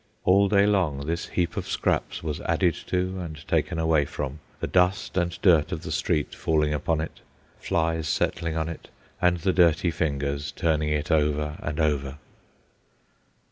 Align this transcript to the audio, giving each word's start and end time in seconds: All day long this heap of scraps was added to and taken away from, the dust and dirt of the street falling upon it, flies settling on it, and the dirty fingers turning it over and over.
All 0.23 0.47
day 0.49 0.65
long 0.65 1.05
this 1.05 1.27
heap 1.27 1.55
of 1.55 1.67
scraps 1.67 2.23
was 2.23 2.41
added 2.41 2.73
to 2.87 3.19
and 3.19 3.47
taken 3.47 3.77
away 3.77 4.05
from, 4.05 4.39
the 4.59 4.65
dust 4.65 5.15
and 5.15 5.39
dirt 5.43 5.71
of 5.71 5.83
the 5.83 5.91
street 5.91 6.33
falling 6.33 6.73
upon 6.73 6.99
it, 7.01 7.19
flies 7.59 8.07
settling 8.07 8.57
on 8.57 8.67
it, 8.67 8.87
and 9.21 9.37
the 9.37 9.53
dirty 9.53 9.91
fingers 9.91 10.51
turning 10.53 10.89
it 10.89 11.11
over 11.11 11.59
and 11.61 11.79
over. 11.79 12.17